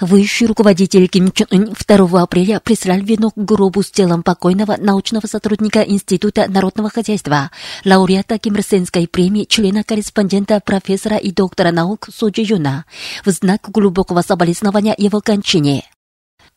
[0.00, 5.26] Высший руководитель Ким Чен Ын 2 апреля прислал венок к гробу с телом покойного научного
[5.26, 7.50] сотрудника Института народного хозяйства,
[7.84, 12.84] лауреата Ким Ир Сенской премии, члена-корреспондента профессора и доктора наук Соджи Юна,
[13.24, 15.84] в знак глубокого соболезнования его кончине.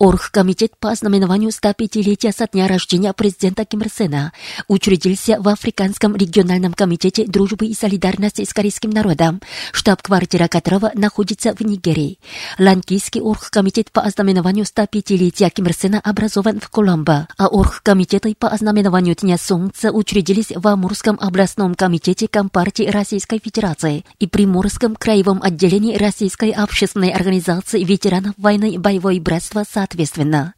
[0.02, 4.34] Оргкомитет по ознаменованию 105-летия со дня рождения президента Ким Ир Сена
[4.68, 9.42] учредился в Африканском региональном комитете дружбы и солидарности с корейским народом,
[9.72, 12.18] штаб-квартира которого находится в Нигерии.
[12.58, 19.16] Ланкийский оргкомитет по ознаменованию 105-летия Ким Ир Сена образован в Коломбо, а оргкомитеты по ознаменованию
[19.16, 26.50] Дня Солнца учредились в Амурском областном комитете Компартии Российской Федерации и Приморском краевом отделении Российской
[26.50, 30.54] общественной организации ветеранов войны боевой братства САД соответственно.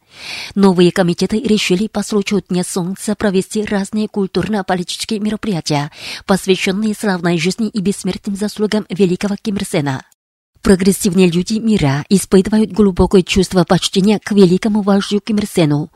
[0.53, 5.91] Новые комитеты решили по случаю Дня Солнца провести разные культурно-политические мероприятия,
[6.25, 10.03] посвященные славной жизни и бессмертным заслугам великого Ким Ир Сена.
[10.63, 15.89] Прогрессивные люди мира испытывают глубокое чувство почтения к великому вождю Ким Ир Сену.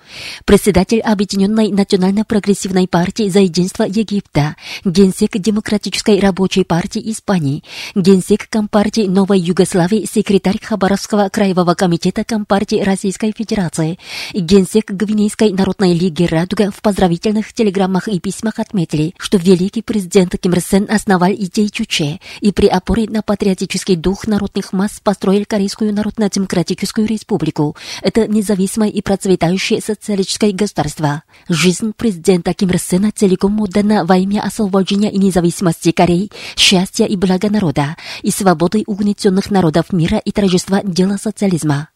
[0.44, 7.64] Председатель Объединенной национально-прогрессивной партии за единство Египта, генсек Демократической рабочей партии Испании,
[7.96, 13.98] генсек Компартии Новой Югославии, секретарь Хабаровского краевого комитета Компартии Российской Федерации,
[14.34, 20.52] генсек Гвинейской народной лиги «Радуга» в поздравительных телеграммах и письмах отметили, что великий президент Ким
[20.52, 25.44] Ир Сен основал идеи Чуче и при опоре на патриотический дух народной народных масс построили
[25.44, 27.76] Корейскую Народно-Демократическую Республику.
[28.02, 31.24] Это независимое и процветающее социалистическое государство.
[31.48, 37.16] Жизнь президента Ким Ир Сена целиком отдана во имя освобождения и независимости Кореи, счастья и
[37.16, 41.90] блага народа, и свободы угнетенных народов мира и торжества дела социализма.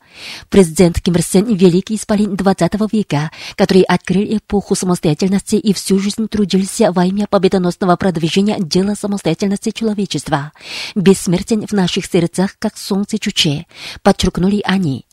[0.50, 6.28] Президент Ким Ир Сен– великий исполин 20 века, который открыл эпоху самостоятельности и всю жизнь
[6.28, 10.52] трудился во имя победоносного продвижения дела самостоятельности человечества.
[10.96, 13.66] Бессмертен в наших сердцах, как солнце Чуче,
[14.02, 15.06] подчеркнули они.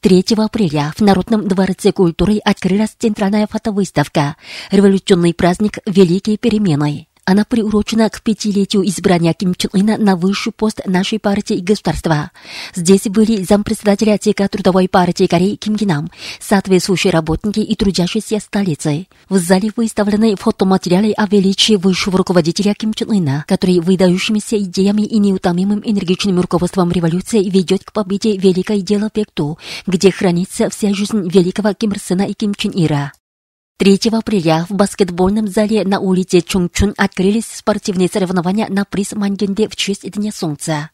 [0.00, 4.36] 3 апреля в Народном дворце культуры открылась центральная фотовыставка
[4.70, 7.07] «Революционный праздник Великие перемены».
[7.28, 12.30] Она приурочена к пятилетию избрания Ким Чен Ына на высший пост нашей партии и государства.
[12.74, 19.08] Здесь были зампредседателя ЦК Трудовой партии Кореи Ким Гинам, соответствующие работники и трудящиеся столицы.
[19.28, 25.18] В зале выставлены фотоматериалы о величии высшего руководителя Ким Чен Ына, который выдающимися идеями и
[25.18, 31.74] неутомимым энергичным руководством революции ведет к победе великой дело Пекту, где хранится вся жизнь великого
[31.74, 33.12] Ким Ир Сена и Ким Чен Ира.
[33.78, 39.76] 3 апреля в баскетбольном зале на улице Чунчун открылись спортивные соревнования на приз Мангенде в
[39.76, 40.90] честь Дня Солнца.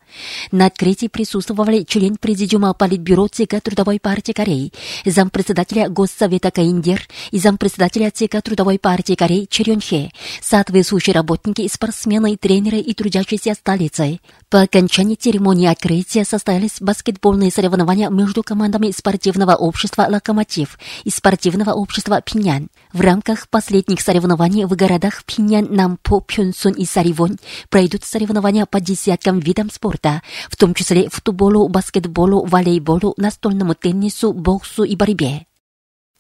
[0.51, 4.73] На открытии присутствовали член Президиума Политбюро ЦК Трудовой партии Кореи,
[5.05, 10.11] зампредседателя Госсовета Каиндер и зампредседателя ЦК Трудовой партии Кореи Черенхе,
[10.41, 14.21] соответствующие работники, спортсмены, тренеры и трудящиеся столицы.
[14.51, 22.21] По окончании церемонии открытия состоялись баскетбольные соревнования между командами спортивного общества «Локомотив» и спортивного общества
[22.21, 22.69] «Пинян».
[22.93, 27.39] В рамках последних соревнований в городах Пинян, Нампо, Пьонсун и Саривон
[27.69, 30.04] пройдут соревнования по десяткам видам спорта,
[30.51, 35.47] в том числе футболу, баскетболу, волейболу, настольному теннису, боксу и борьбе.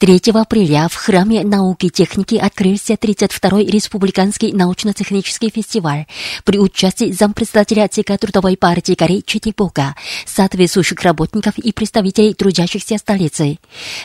[0.04, 6.04] 3 апреля в Храме науки и техники открылся 32-й Республиканский научно-технический фестиваль
[6.44, 9.94] при участии зампредседателя ЦК Трудовой партии Кореи Четипока,
[10.26, 13.58] соответствующих работников и представителей трудящихся столицы.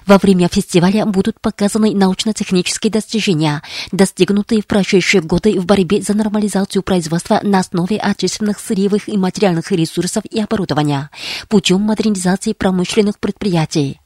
[0.05, 3.61] Во время фестиваля будут показаны научно-технические достижения,
[3.91, 9.69] достигнутые в прошедшие годы в борьбе за нормализацию производства на основе отечественных сырьевых и материальных
[9.73, 11.09] ресурсов и оборудования
[11.49, 13.98] путем модернизации промышленных предприятий.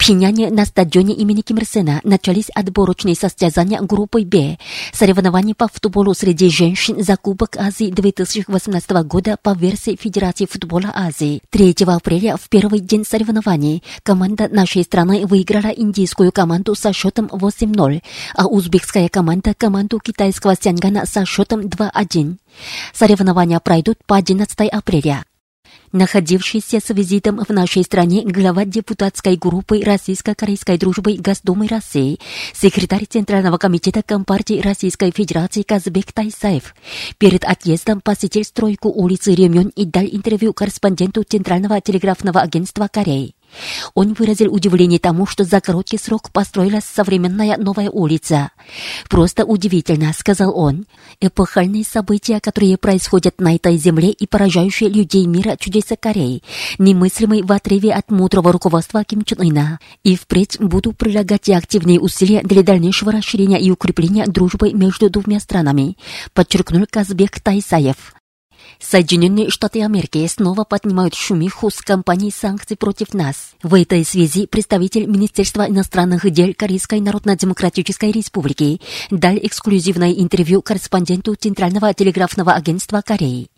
[0.00, 4.56] Пхеняне на стадионе имени Ким Ир Сена начались отборочные состязания группы «Б»
[4.94, 11.42] соревнования по футболу среди женщин за Кубок Азии 2018 года по версии Федерации футбола Азии.
[11.50, 18.02] 3 апреля, в первый день соревнований, команда нашей страны выиграла индийскую команду со счетом 8-0,
[18.36, 22.38] а узбекская команда команду китайского Сянгана со счетом 2-1.
[22.94, 25.24] Соревнования пройдут по 11 апреля.
[25.92, 32.20] Находившийся с визитом в нашей стране глава депутатской группы Российско-Корейской дружбы Госдумы России,
[32.52, 36.76] секретарь Центрального комитета Компартии Российской Федерации Казбек Тайсаев,
[37.18, 43.34] перед отъездом посетил стройку улицы Ремен и дал интервью корреспонденту Центрального телеграфного агентства Кореи.
[43.94, 48.50] Он выразил удивление тому, что за короткий срок построилась современная новая улица.
[49.08, 50.86] «Просто удивительно»,— сказал он.
[51.20, 56.42] «Эпохальные события, которые происходят на этой земле и поражающие людей мира чудеса Кореи,
[56.78, 59.80] немыслимые в отрыве от мудрого руководства Ким Чен Ына.
[60.04, 65.96] И впредь буду прилагать активные усилия для дальнейшего расширения и укрепления дружбы между двумя странами»,—
[66.32, 68.19] подчеркнул Казбек Тайсаев.
[68.78, 73.52] Соединенные Штаты Америки снова поднимают шумиху с кампанией санкций против нас.
[73.62, 78.80] В этой связи представитель Министерства иностранных дел Корейской Народно-Демократической Республики
[79.10, 83.48] дал эксклюзивное интервью корреспонденту Центрального телеграфного агентства Кореи.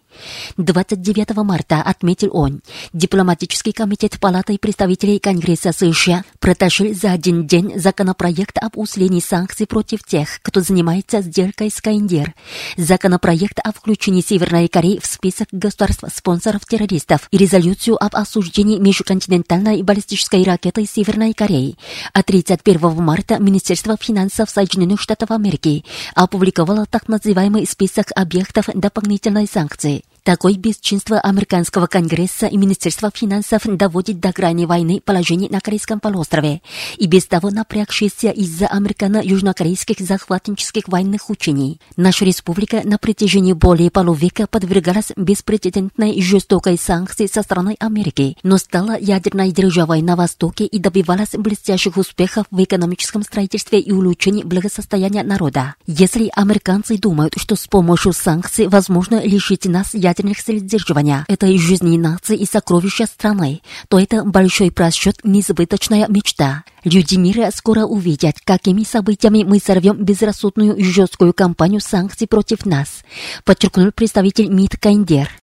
[0.56, 2.62] 29 марта, отметил он,
[2.92, 10.04] дипломатический комитет Палаты представителей Конгресса США протащил за один день законопроект об усилении санкций против
[10.04, 12.34] тех, кто занимается сделкой с КНДР,
[12.76, 20.42] законопроект о включении Северной Кореи в список государств-спонсоров террористов и резолюцию об осуждении межконтинентальной баллистической
[20.44, 21.76] ракеты Северной Кореи.
[22.12, 30.01] А 31 марта Министерство финансов Соединенных Штатов Америки опубликовало так называемый список объектов дополнительной санкции.
[30.24, 36.62] Такое бесчинство американского конгресса и Министерства финансов доводит до грани войны положение на Корейском полуострове
[36.96, 41.80] и без того напрягшееся из-за американо-южнокорейских захватнических военных учений.
[41.96, 48.96] Наша республика на протяжении более полувека подвергалась беспрецедентной жестокой санкции со стороны Америки, но стала
[48.96, 55.74] ядерной державой на Востоке и добивалась блестящих успехов в экономическом строительстве и улучшении благосостояния народа.
[55.88, 61.96] Если американцы думают, что с помощью санкций возможно лишить нас ядерной средств сдерживания этой жизни
[61.96, 66.64] нации и сокровища страны, то это большой просчет, несбыточная мечта.
[66.84, 73.02] Люди мира скоро увидят, какими событиями мы сорвем безрассудную жесткую кампанию санкций против нас,
[73.44, 75.41] подчеркнул представитель МИД Кайндер.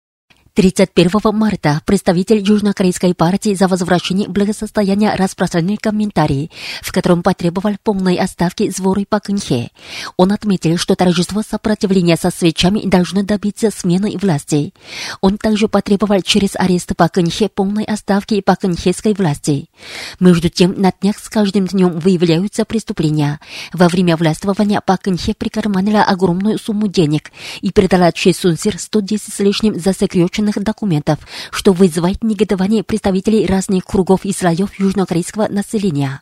[0.54, 6.52] 31 марта представитель Южнокорейской партии за возвращение благосостояния распространил комментарий,
[6.82, 9.70] в котором потребовал полной отставки Зворы Пакынхе.
[10.18, 14.74] Он отметил, что торжество сопротивления со свечами должно добиться смены власти.
[15.22, 19.70] Он также потребовал через арест Пак Кын Хе полной отставки Паккынхейской власти.
[20.20, 23.40] Между тем, на днях с каждым днем выявляются преступления.
[23.72, 27.32] Во время властвования Пак Кын Хе прикарманила огромную сумму денег
[27.62, 31.20] и передала Чвэ Сун Сир 110 с лишним засекреченных полученных документов,
[31.52, 36.22] что вызывает негодование представителей разных кругов и слоев южнокорейского населения.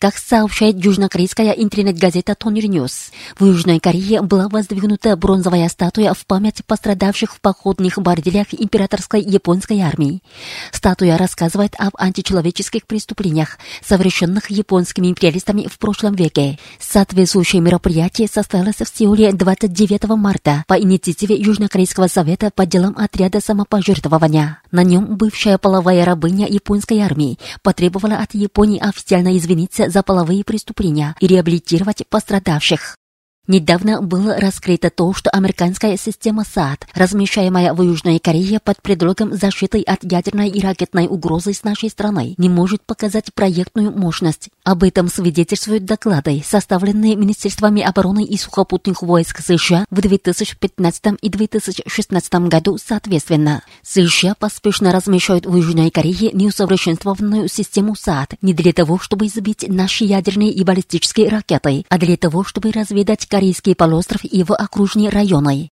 [0.00, 6.64] Как сообщает южнокорейская интернет-газета Тонир News, в Южной Корее была воздвигнута бронзовая статуя в память
[6.64, 10.22] пострадавших в походных борделях императорской японской армии.
[10.70, 16.60] Статуя рассказывает об античеловеческих преступлениях, совершенных японскими империалистами в прошлом веке.
[16.78, 24.62] Соответствующее мероприятие состоялось в Сеуле 29 марта по инициативе Южнокорейского совета по делам отряда самопожертвования.
[24.70, 31.16] На нем бывшая половая рабыня японской армии потребовала от Японии официально извиниться за половые преступления
[31.20, 32.96] и реабилитировать пострадавших.
[33.48, 39.80] Недавно было раскрыто то, что американская система САД, размещаемая в Южной Корее под предлогом защиты
[39.80, 44.50] от ядерной и ракетной угрозы с нашей страной, не может показать проектную мощность.
[44.64, 52.34] Об этом свидетельствуют доклады, составленные Министерствами обороны и сухопутных войск США в 2015 и 2016
[52.50, 53.62] году соответственно.
[53.82, 60.04] США поспешно размещают в Южной Корее неусовершенствованную систему САД не для того, чтобы сбить наши
[60.04, 65.70] ядерные и баллистические ракеты, а для того, чтобы разведать Корейский полуостров и его окружные районы.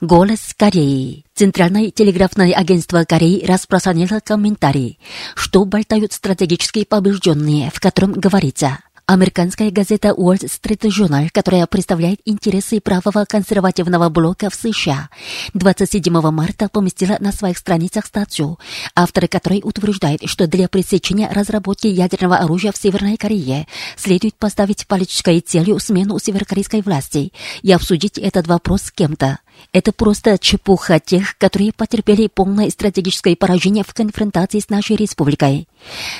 [0.00, 1.24] Голос Кореи.
[1.32, 4.98] Центральное телеграфное агентство Кореи распространило комментарий,
[5.36, 8.80] что болтают стратегически побежденные, в котором говорится–
[9.12, 15.10] Американская газета Wall Street Journal, которая представляет интересы правого консервативного блока в США,
[15.52, 18.58] 27 марта поместила на своих страницах статью,
[18.94, 23.66] авторы которой утверждают, что для пресечения разработки ядерного оружия в Северной Корее
[23.98, 29.40] следует поставить политической целью смену северокорейской власти и обсудить этот вопрос с кем-то.
[29.72, 35.68] Это просто чепуха тех, которые потерпели полное стратегическое поражение в конфронтации с нашей республикой.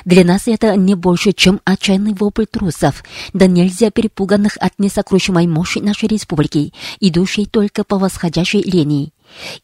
[0.04, 5.78] Для нас это не больше, чем отчаянный вопль трусов, да нельзя перепуганных от несокрушимой мощи
[5.78, 9.12] нашей республики, идущей только по восходящей линии.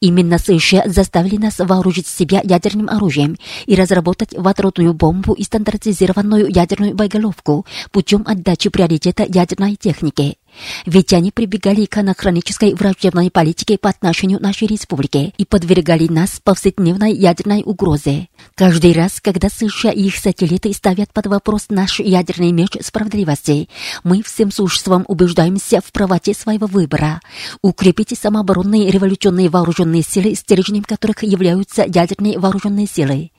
[0.00, 6.94] Именно США заставили нас вооружить себя ядерным оружием и разработать водородную бомбу и стандартизированную ядерную
[6.94, 10.37] боеголовку путем отдачи приоритета ядерной технике.
[10.86, 16.40] Ведь они прибегали к анахронической враждебной политике по отношению к нашей республике и подвергали нас
[16.42, 18.28] повседневной ядерной угрозе.
[18.54, 23.68] Каждый раз, когда США и их сателлиты ставят под вопрос наш ядерный меч справедливости,
[24.04, 27.20] мы всем существом убеждаемся в правоте своего выбора.
[27.62, 33.30] Укрепите самооборонные революционные вооруженные силы, стержнем которых являются ядерные вооруженные силы.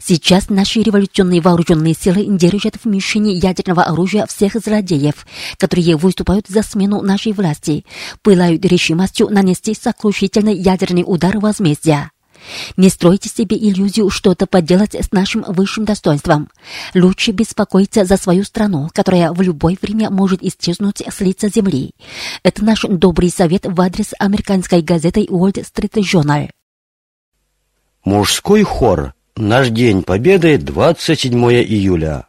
[0.00, 5.26] Сейчас наши революционные вооруженные силы держат в мишени ядерного оружия всех злодеев,
[5.58, 7.84] которые выступают за смену нашей власти,
[8.22, 12.10] пылают решимостью нанести сокрушительный ядерный удар возмездия.
[12.76, 16.50] Не стройте себе иллюзию что-то поделать с нашим высшим достоинством.
[16.94, 21.92] Лучше беспокоиться за свою страну, которая в любое время может исчезнуть с лица земли.
[22.42, 26.50] Это наш добрый совет в адрес американской газеты Wall Street Journal.
[28.04, 32.28] Мужской хор Наш день победы 27 июля.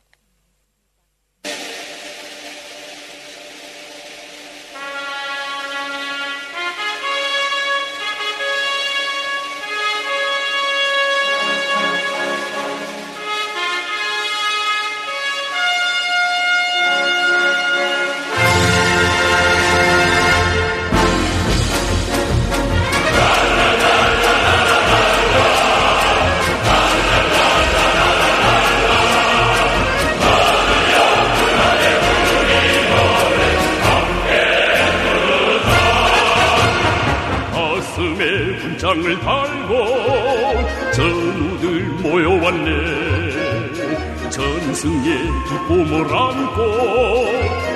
[44.75, 46.59] 전승의 기쁨을 안고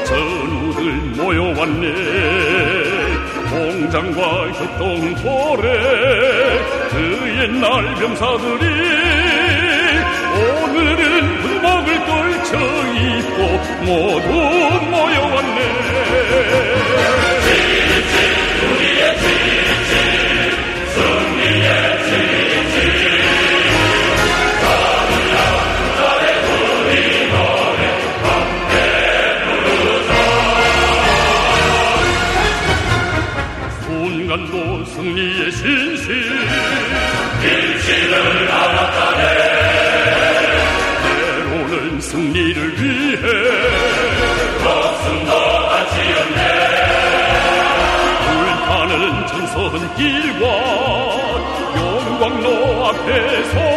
[0.03, 1.86] 전우들 모여왔네.
[3.50, 5.68] 공장과 협동포래
[6.89, 6.96] 그
[7.41, 8.99] 옛날 병사들이
[53.09, 53.68] es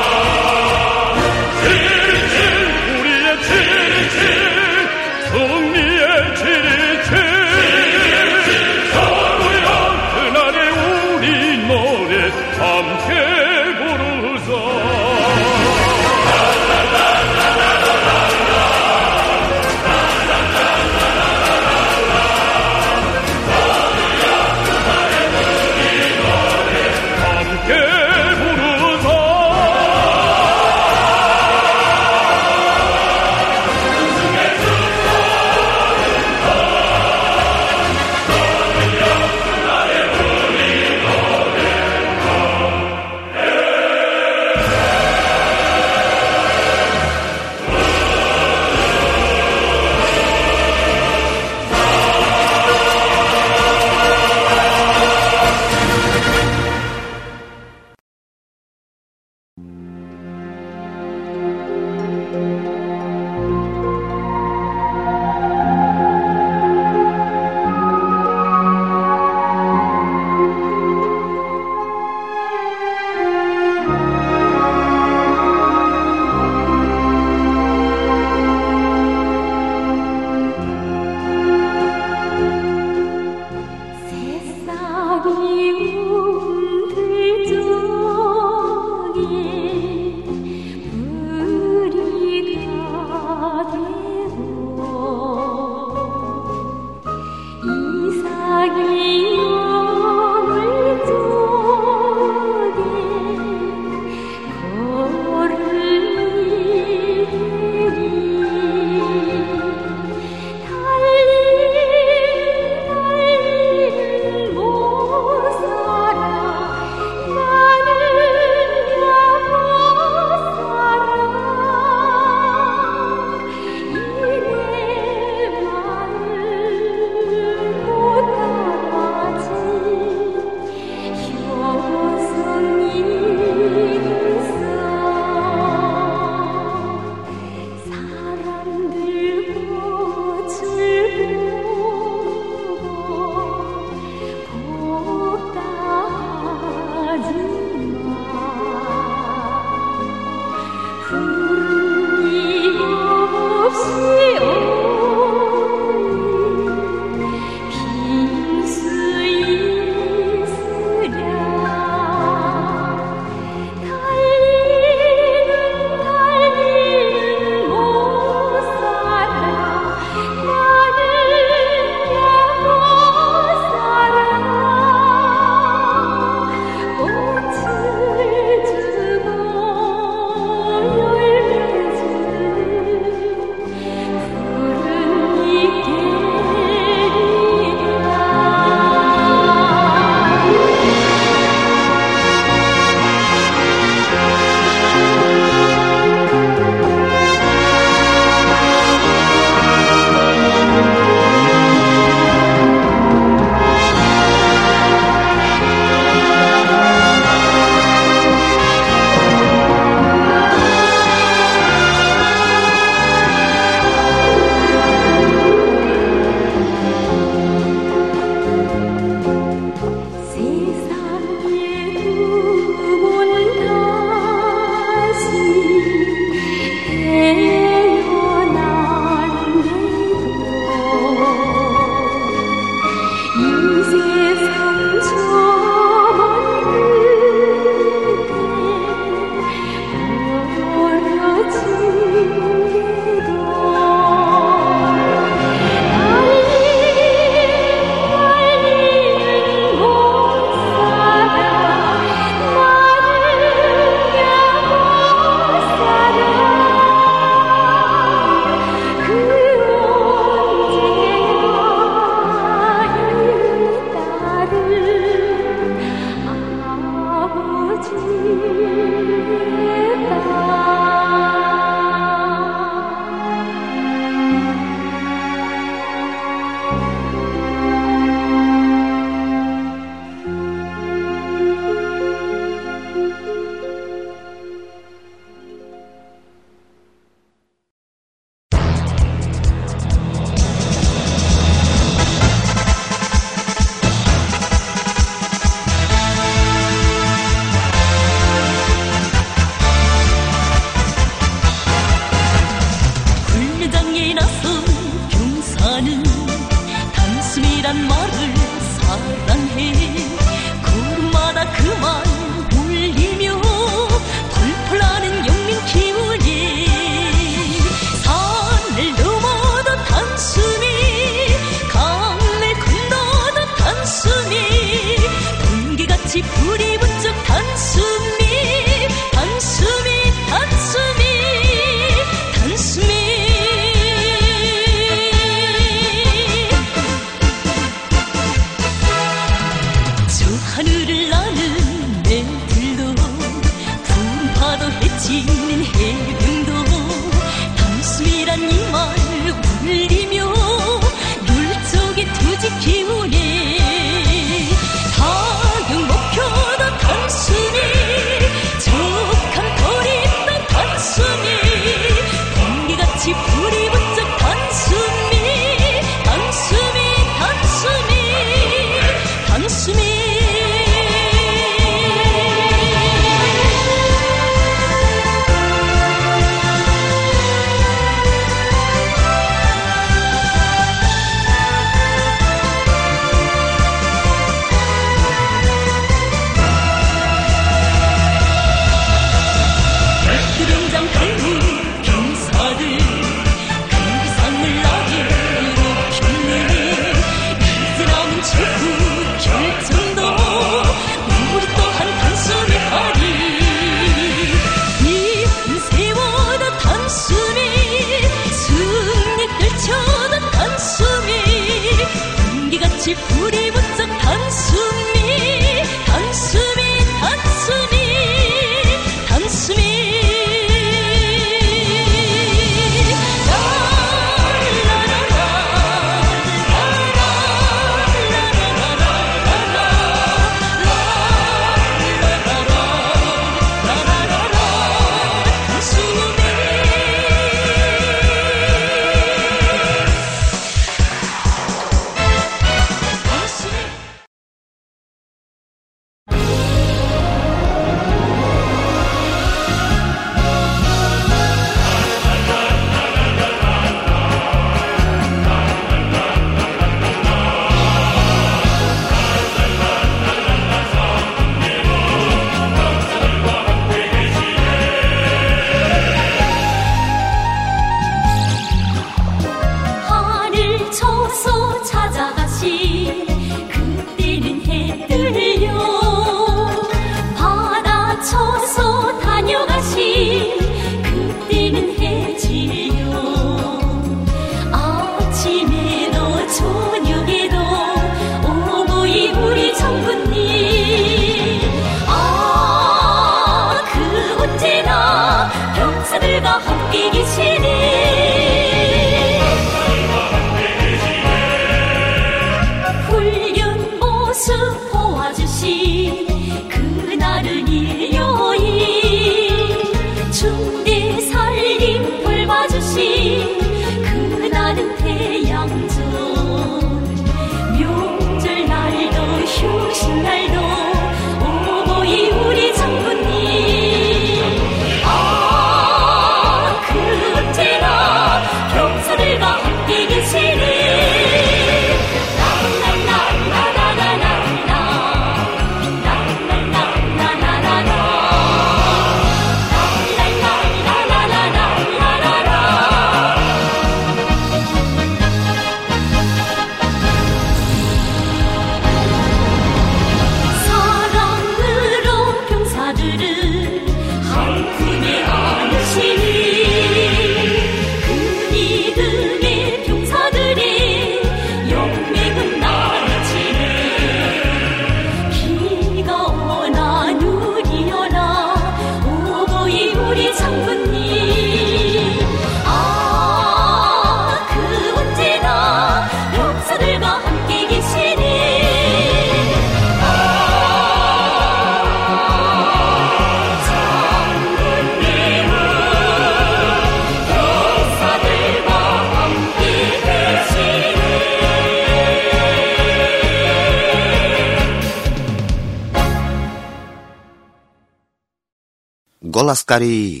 [599.34, 600.00] Голос Кореи.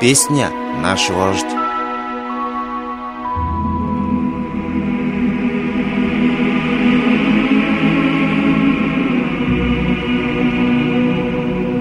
[0.00, 0.50] Песня
[0.82, 1.44] «Наш вождь».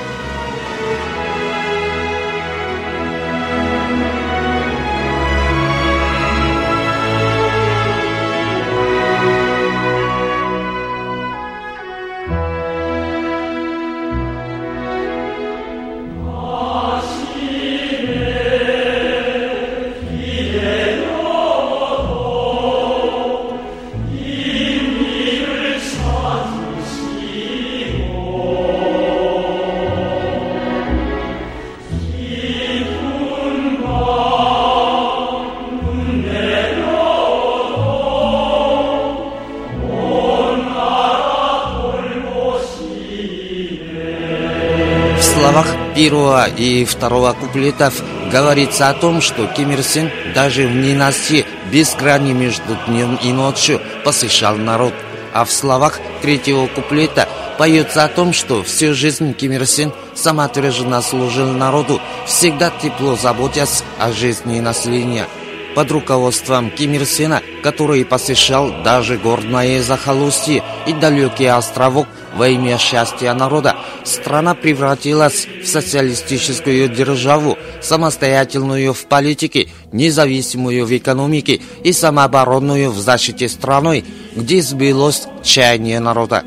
[46.11, 51.95] Первого и второго куплетов говорится о том, что Ким Ир Сен даже в ненастье без
[51.95, 54.93] грани между днем и ночью посещал народ.
[55.33, 61.01] А в словах третьего куплета поется о том, что всю жизнь Ким Ир Сен самоотверженно
[61.01, 65.27] служил народу, всегда тепло заботясь о жизни населения.
[65.75, 72.77] Под руководством Ким Ир Сена, который посещал даже горное захолустье и далекий островок во имя
[72.77, 82.91] счастья народа, страна превратилась в социалистическую державу, самостоятельную в политике, независимую в экономике и самооборонную
[82.91, 86.43] в защите страной, где сбилось чаяние народа.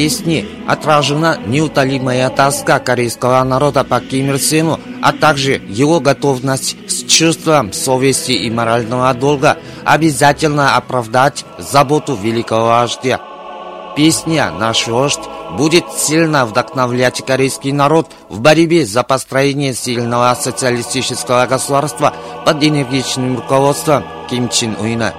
[0.00, 6.74] В песне отражена неутолимая тоска корейского народа по Ким Ир Сену, а также его готовность
[6.90, 13.20] с чувством совести и морального долга обязательно оправдать заботу великого вождя.
[13.94, 15.20] Песня «Наш вождь»
[15.58, 22.14] будет сильно вдохновлять корейский народ в борьбе за построение сильного социалистического государства
[22.46, 25.12] под энергичным руководством Ким Чен Уина.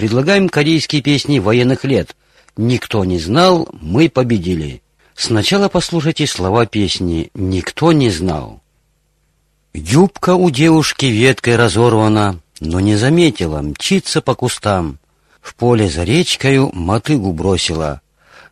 [0.00, 2.16] Предлагаем корейские песни военных лет.
[2.56, 4.80] Никто не знал, мы победили.
[5.14, 8.62] Сначала послушайте слова песни «Никто не знал».
[9.74, 14.98] Юбка у девушки веткой разорвана, но не заметила, мчится по кустам.
[15.42, 18.00] В поле за речкою мотыгу бросила.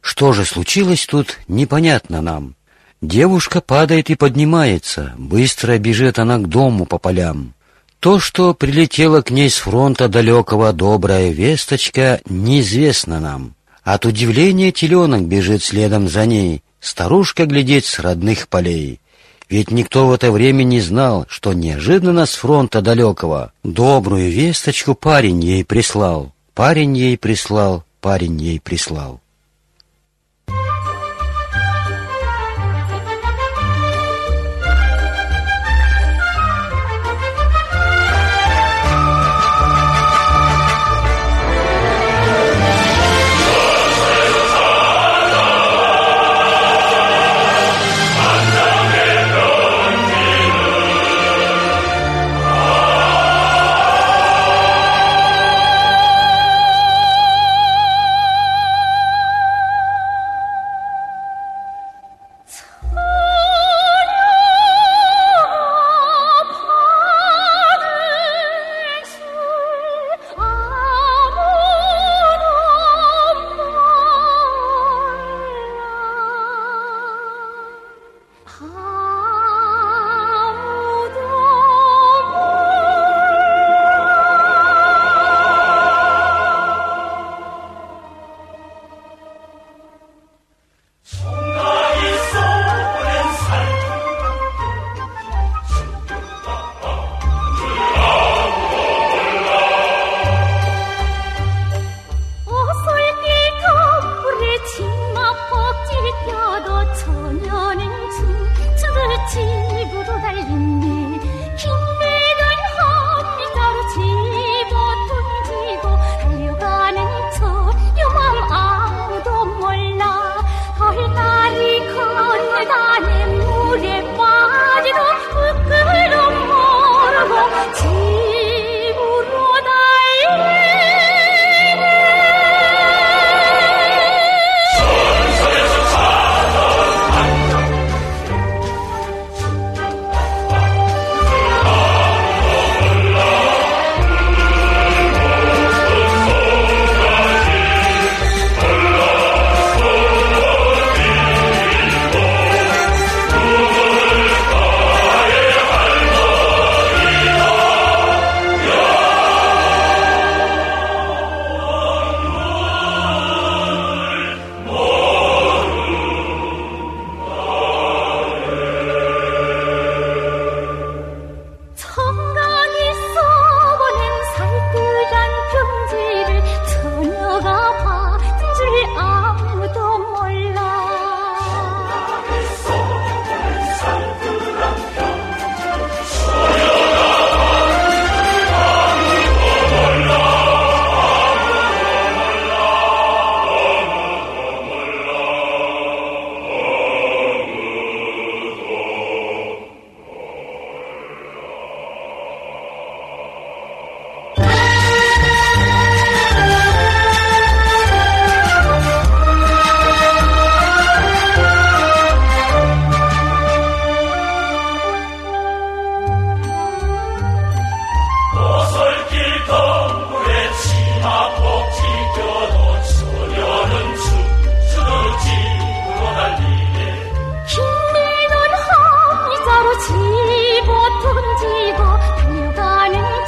[0.02, 2.56] Что же случилось тут, непонятно нам.
[3.00, 7.54] Девушка падает и поднимается, быстро бежит она к дому по полям.
[8.00, 13.54] То, что прилетело к ней с фронта далекого добрая весточка, неизвестно нам.
[13.82, 19.00] От удивления теленок бежит следом за ней, старушка глядит с родных полей.
[19.48, 25.42] Ведь никто в это время не знал, что неожиданно с фронта далекого добрую весточку парень
[25.42, 26.32] ей прислал.
[26.54, 29.20] Парень ей прислал, парень ей прислал.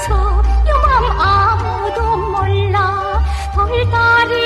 [0.07, 0.15] 저
[0.69, 3.21] 요맘 아무도 몰라.
[3.55, 4.40] 돌다리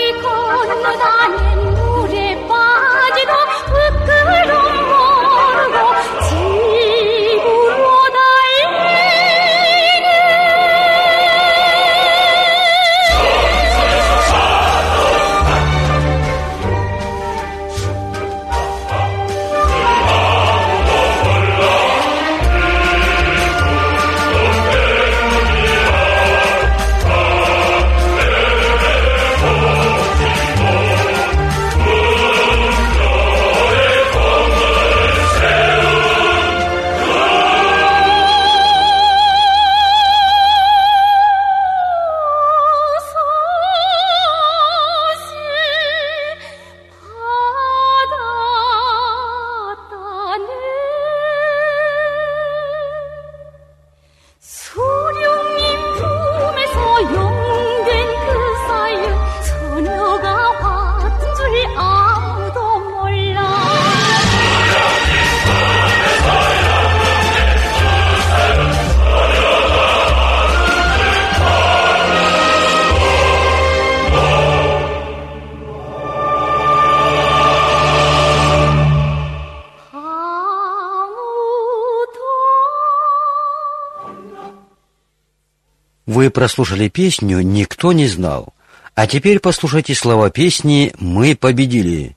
[86.24, 88.54] Вы прослушали песню «Никто не знал».
[88.94, 92.16] А теперь послушайте слова песни «Мы победили».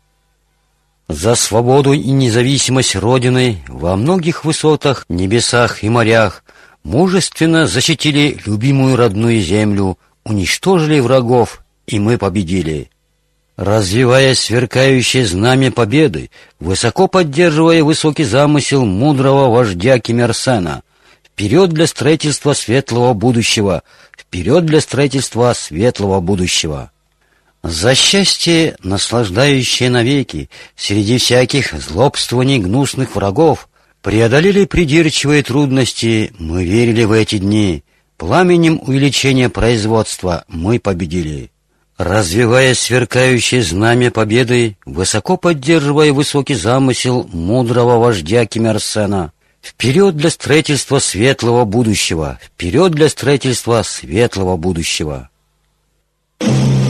[1.10, 6.46] За свободу и независимость Родины во многих высотах, небесах и морях
[6.86, 12.90] мужественно защитили любимую родную землю, уничтожили врагов, и мы победили.
[13.58, 20.84] Развивая сверкающее знамя победы, высоко поддерживая высокий замысел мудрого вождя Кимерсена,
[21.38, 23.84] вперед для строительства светлого будущего,
[24.18, 26.90] вперед для строительства светлого будущего.
[27.62, 33.70] За счастье, наслаждающее навеки, среди всяких злобствований гнусных врагов,
[34.02, 37.84] преодолели придирчивые трудности, мы верили в эти дни,
[38.18, 41.52] пламенем увеличения производства мы победили.
[42.00, 49.34] Развивая сверкающее знамя победы, высоко поддерживая высокий замысел мудрого вождя Кимерсена,
[49.68, 55.30] вперед для строительства светлого будущего, вперед для строительства светлого будущего.
[56.40, 56.87] 한태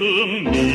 [0.00, 0.06] 生
[0.44, 0.69] 命。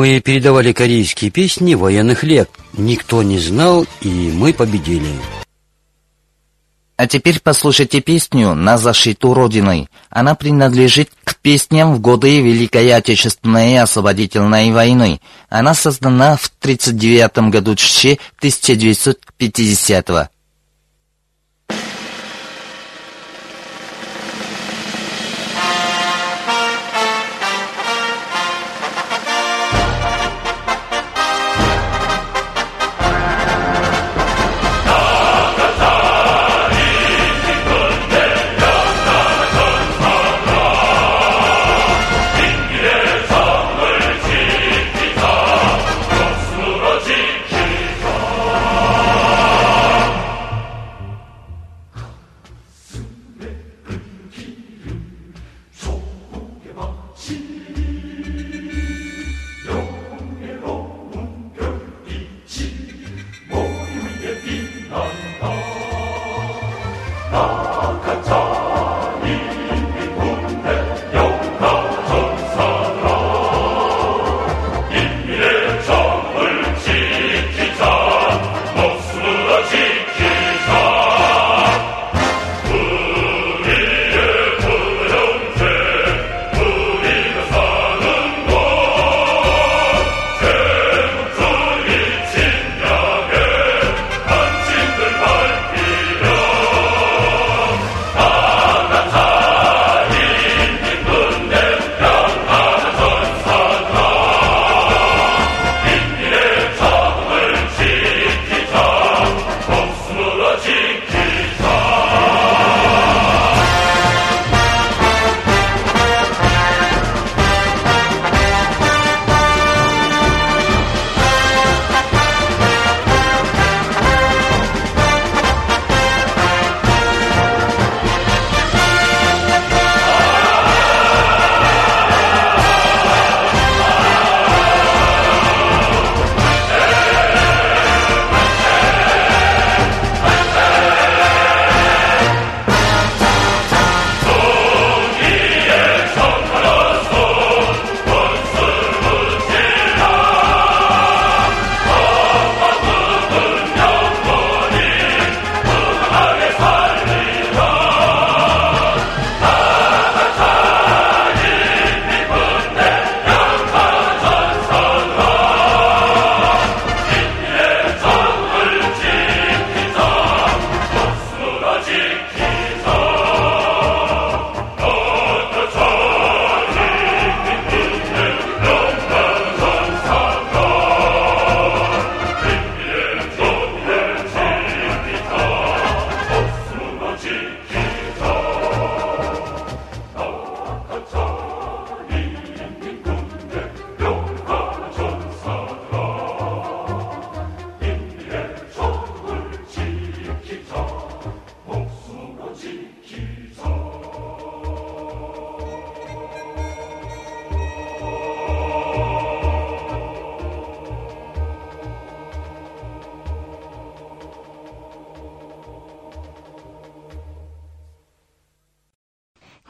[0.00, 2.48] Мы передавали корейские песни военных лет.
[2.72, 5.10] Никто не знал, и мы победили.
[6.96, 9.90] А теперь послушайте песню «На защиту Родины».
[10.08, 15.20] Она принадлежит к песням в годы Великой Отечественной освободительной войны.
[15.50, 20.28] Она создана в 1939 году 1950 -го.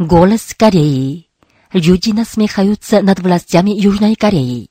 [0.00, 1.28] Голос Кореи.
[1.74, 4.70] Люди насмехаются над властями Южной Кореи.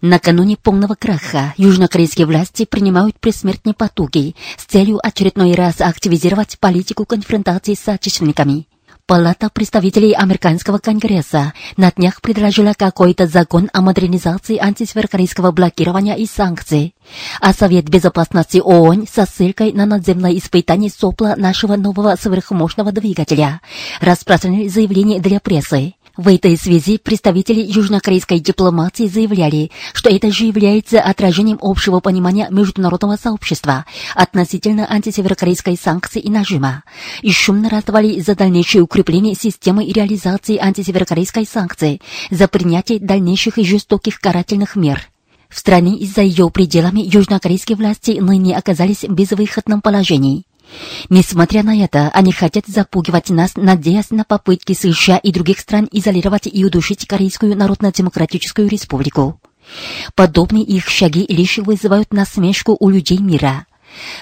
[0.00, 7.74] Накануне полного краха южнокорейские власти принимают пресмертные потуги с целью очередной раз активизировать политику конфронтации
[7.74, 8.66] с соотечественниками.
[9.10, 16.94] Палата представителей Американского конгресса на днях предложила какой-то закон о модернизации антисеверокорейского блокирования и санкций,
[17.40, 23.60] а Совет Безопасности ООН со ссылкой на надземное испытание сопла нашего нового сверхмощного двигателя
[24.00, 25.94] распространили заявление для прессы.
[26.20, 33.16] В этой связи представители южнокорейской дипломатии заявляли, что это же является отражением общего понимания международного
[33.16, 36.84] сообщества относительно антисеверокорейской санкции и нажима,
[37.22, 43.64] и шумно раздавали за дальнейшее укрепление системы и реализации антисеверокорейской санкции, за принятие дальнейших и
[43.64, 45.08] жестоких карательных мер.
[45.48, 50.44] В стране и за ее пределами южнокорейские власти ныне оказались в безвыходном положении.
[51.08, 56.48] Несмотря на это, они хотят запугивать нас, надеясь на попытки США и других стран изолировать
[56.50, 59.40] и удушить Корейскую Народно-Демократическую Республику.
[60.14, 63.66] Подобные их шаги лишь вызывают насмешку у людей мира.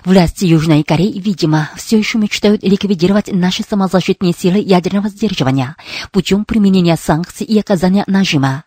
[0.04, 5.76] Власти Южной Кореи, видимо, все еще мечтают ликвидировать наши самозащитные силы ядерного сдерживания
[6.10, 8.64] путем применения санкций и оказания нажима.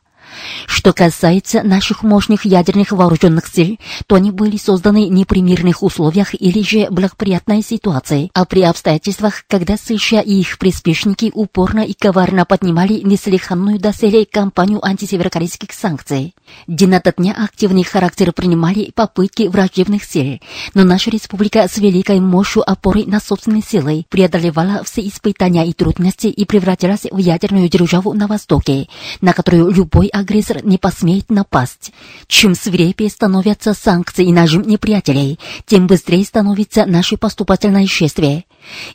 [0.68, 3.78] Что касается наших мощных ядерных вооруженных сил,
[4.08, 9.44] то они были созданы не при мирных условиях или же благоприятной ситуации, а при обстоятельствах,
[9.48, 16.36] когда США и их приспешники упорно и коварно поднимали неслыханную доселе кампанию антисеверокорейских санкций.
[16.68, 20.40] День ото дня активный характер принимали попытки враждебных сил,
[20.74, 26.28] но наша республика с великой мощью опоры на собственные силы преодолевала все испытания и трудности
[26.28, 28.88] и превратилась в ядерную державу на Востоке,
[29.22, 31.92] на которую любой агрессор не посмеет напасть.
[32.28, 38.46] Чем свирепее становятся санкции и нажим неприятелей, тем быстрее становится наше поступательное шествие.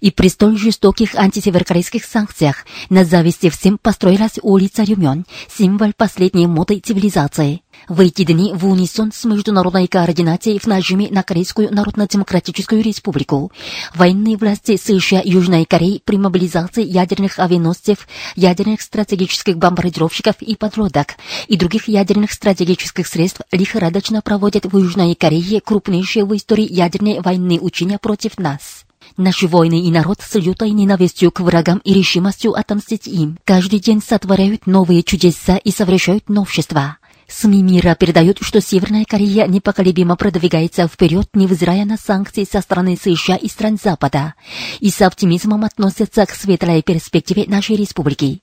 [0.01, 6.79] И при столь жестоких антисеверокорейских санкциях на зависти всем построилась улица Рюмён, символ последней моды
[6.79, 7.63] цивилизации.
[7.89, 13.53] В эти дни в унисон с международной координацией в нажиме на Корейскую Народно-Демократическую Республику
[13.95, 21.15] военные власти США и Южной Кореи при мобилизации ядерных авианосцев, ядерных стратегических бомбардировщиков и подлодок
[21.47, 27.61] и других ядерных стратегических средств лихорадочно проводят в Южной Корее крупнейшие в истории ядерные военные
[27.61, 28.85] учения против нас.
[29.17, 34.03] Наши воины и народ с лютой ненавистью к врагам и решимостью отомстить им каждый день
[34.03, 36.99] сотворяют новые чудеса и совершают новшества.
[37.29, 43.37] СМИ мира передают, что Северная Корея непоколебимо продвигается вперед, невзирая на санкции со стороны США
[43.37, 44.35] и стран Запада,
[44.81, 48.43] и с оптимизмом относятся к светлой перспективе нашей республики.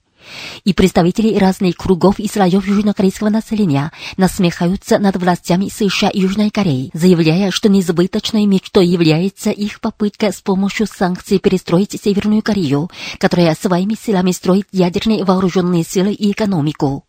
[0.64, 6.92] И представители разных кругов и слоев южнокорейского населения насмехаются над властями США и Южной Кореи,
[6.94, 13.96] заявляя, что несбыточной мечтой является их попытка с помощью санкций перестроить Северную Корею, которая своими
[13.96, 17.06] силами строит ядерные вооруженные силы и экономику.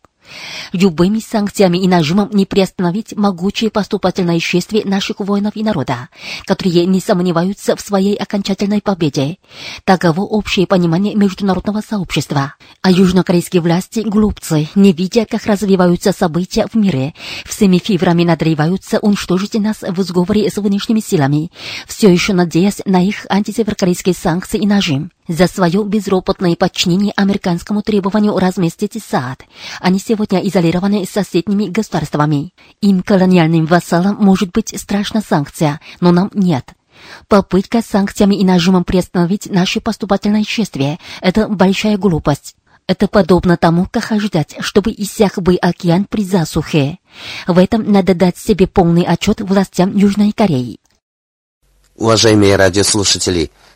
[0.73, 6.09] Любыми санкциями и нажимом не приостановить могучее поступательное шествие наших воинов и народа,
[6.45, 9.37] которые не сомневаются в своей окончательной победе.
[9.83, 12.55] Таково общее понимание международного сообщества.
[12.81, 17.13] А южнокорейские власти, глупцы, не видя, как развиваются события в мире,
[17.45, 21.51] всеми фибрами надреваются уничтожить нас в сговоре с внешними силами,
[21.87, 25.11] все еще надеясь на их антисеверокорейские санкции и нажим.
[25.27, 29.43] За свое безропотное подчинение американскому требованию разместить САД,
[29.79, 32.53] они сегодня изолированы соседними государствами.
[32.81, 36.73] Им, колониальным вассалам, может быть страшна санкция, но нам нет.
[37.27, 42.55] Попытка санкциями и нажимом приостановить наше поступательное шествие– это большая глупость.
[42.87, 46.99] Это подобно тому, как ожидать, чтобы иссяк бы океан при засухе.
[47.47, 50.79] В этом надо дать себе полный отчет властям Южной Кореи.
[51.95, 53.49] Уважаемые радиослушатели,